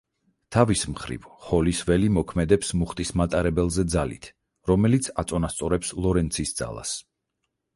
[0.53, 4.31] თავის მხრივ ჰოლის ველი მოქმედებს მუხტის მატარებელზე ძალით,
[4.73, 6.97] რომელიც აწონასწორებს ლორენცის ძალას.